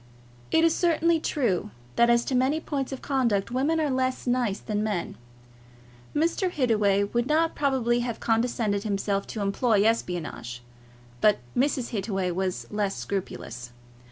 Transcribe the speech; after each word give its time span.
It 0.49 0.63
is 0.63 0.75
certainly 0.75 1.19
true, 1.19 1.69
that 1.95 2.09
as 2.09 2.25
to 2.25 2.33
many 2.33 2.59
points 2.59 2.91
of 2.91 3.03
conduct, 3.03 3.51
women 3.51 3.79
are 3.79 3.91
less 3.91 4.25
nice 4.25 4.57
than 4.57 4.81
men. 4.83 5.15
Mr. 6.15 6.49
Hittaway 6.49 7.03
would 7.03 7.27
not 7.27 7.53
probably 7.53 7.99
have 7.99 8.19
condescended 8.19 8.81
himself 8.81 9.27
to 9.27 9.41
employ 9.41 9.83
espionage, 9.83 10.63
but 11.21 11.37
Mrs. 11.55 11.89
Hittaway 11.91 12.31
was 12.31 12.65
less 12.71 12.95
scrupulous. 12.95 13.73